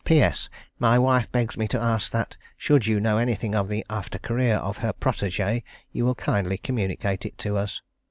"P.S. 0.03 0.49
My 0.79 0.97
wife 0.97 1.31
begs 1.31 1.55
me 1.57 1.67
to 1.67 1.79
ask 1.79 2.11
that 2.11 2.35
should 2.57 2.87
you 2.87 2.99
know 2.99 3.19
anything 3.19 3.53
of 3.53 3.67
the 3.69 3.85
after 3.87 4.17
career 4.17 4.55
of 4.55 4.77
her 4.77 4.93
protégée 4.93 5.61
you 5.91 6.05
will 6.05 6.15
kindly 6.15 6.57
communicate 6.57 7.23
it 7.23 7.37
to 7.37 7.55
us. 7.55 7.83